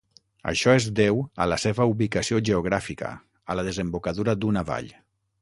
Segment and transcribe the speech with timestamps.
[0.51, 3.13] Això es deu a la seva ubicació geogràfica
[3.55, 4.91] a la desembocadura d'una vall.